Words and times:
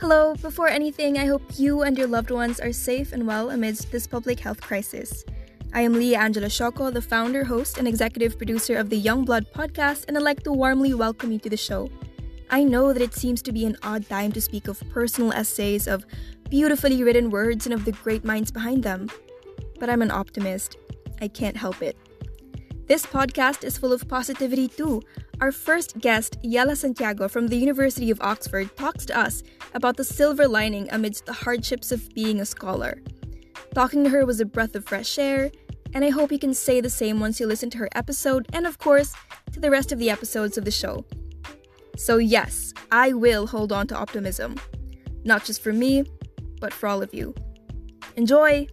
Hello, 0.00 0.36
before 0.36 0.68
anything, 0.68 1.18
I 1.18 1.26
hope 1.26 1.42
you 1.58 1.82
and 1.82 1.98
your 1.98 2.06
loved 2.06 2.30
ones 2.30 2.60
are 2.60 2.70
safe 2.70 3.12
and 3.12 3.26
well 3.26 3.50
amidst 3.50 3.90
this 3.90 4.06
public 4.06 4.38
health 4.38 4.60
crisis. 4.60 5.24
I 5.74 5.80
am 5.80 5.94
Leah 5.94 6.20
Angela 6.20 6.46
Shoko, 6.46 6.94
the 6.94 7.02
founder, 7.02 7.42
host, 7.42 7.78
and 7.78 7.88
executive 7.88 8.38
producer 8.38 8.76
of 8.76 8.90
the 8.90 8.96
Young 8.96 9.24
Blood 9.24 9.46
podcast, 9.52 10.04
and 10.06 10.16
I'd 10.16 10.22
like 10.22 10.44
to 10.44 10.52
warmly 10.52 10.94
welcome 10.94 11.32
you 11.32 11.40
to 11.40 11.50
the 11.50 11.56
show. 11.56 11.90
I 12.48 12.62
know 12.62 12.92
that 12.92 13.02
it 13.02 13.12
seems 13.12 13.42
to 13.42 13.50
be 13.50 13.66
an 13.66 13.76
odd 13.82 14.08
time 14.08 14.30
to 14.32 14.40
speak 14.40 14.68
of 14.68 14.80
personal 14.90 15.32
essays, 15.32 15.88
of 15.88 16.06
beautifully 16.48 17.02
written 17.02 17.28
words, 17.28 17.66
and 17.66 17.74
of 17.74 17.84
the 17.84 17.90
great 17.90 18.24
minds 18.24 18.52
behind 18.52 18.84
them. 18.84 19.10
But 19.80 19.90
I'm 19.90 20.00
an 20.00 20.12
optimist. 20.12 20.76
I 21.20 21.26
can't 21.26 21.56
help 21.56 21.82
it. 21.82 21.96
This 22.88 23.04
podcast 23.04 23.64
is 23.64 23.76
full 23.76 23.92
of 23.92 24.08
positivity 24.08 24.66
too. 24.66 25.02
Our 25.42 25.52
first 25.52 25.98
guest, 25.98 26.40
Yela 26.42 26.74
Santiago 26.74 27.28
from 27.28 27.48
the 27.48 27.56
University 27.56 28.10
of 28.10 28.18
Oxford, 28.22 28.74
talks 28.78 29.04
to 29.04 29.18
us 29.18 29.42
about 29.74 29.98
the 29.98 30.04
silver 30.04 30.48
lining 30.48 30.88
amidst 30.90 31.26
the 31.26 31.34
hardships 31.34 31.92
of 31.92 32.08
being 32.14 32.40
a 32.40 32.46
scholar. 32.46 33.02
Talking 33.74 34.04
to 34.04 34.10
her 34.10 34.24
was 34.24 34.40
a 34.40 34.46
breath 34.46 34.74
of 34.74 34.86
fresh 34.86 35.18
air, 35.18 35.50
and 35.92 36.02
I 36.02 36.08
hope 36.08 36.32
you 36.32 36.38
can 36.38 36.54
say 36.54 36.80
the 36.80 36.88
same 36.88 37.20
once 37.20 37.38
you 37.38 37.46
listen 37.46 37.68
to 37.70 37.78
her 37.78 37.90
episode 37.94 38.46
and, 38.54 38.66
of 38.66 38.78
course, 38.78 39.12
to 39.52 39.60
the 39.60 39.70
rest 39.70 39.92
of 39.92 39.98
the 39.98 40.08
episodes 40.08 40.56
of 40.56 40.64
the 40.64 40.70
show. 40.70 41.04
So, 41.98 42.16
yes, 42.16 42.72
I 42.90 43.12
will 43.12 43.46
hold 43.46 43.70
on 43.70 43.86
to 43.88 43.98
optimism. 43.98 44.56
Not 45.24 45.44
just 45.44 45.60
for 45.62 45.74
me, 45.74 46.04
but 46.58 46.72
for 46.72 46.88
all 46.88 47.02
of 47.02 47.12
you. 47.12 47.34
Enjoy! 48.16 48.66